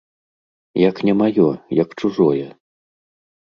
[0.89, 1.47] Як не маё,
[1.83, 2.47] як чужое.